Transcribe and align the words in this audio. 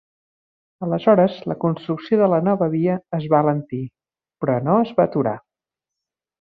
Aleshores 0.85 1.35
la 1.51 1.57
construcció 1.65 2.19
de 2.23 2.31
la 2.33 2.41
nova 2.49 2.69
via 2.77 2.97
es 3.19 3.29
va 3.35 3.45
alentir, 3.47 3.85
però 4.43 4.59
no 4.71 4.81
es 4.89 4.99
va 5.01 5.09
aturar. 5.11 5.39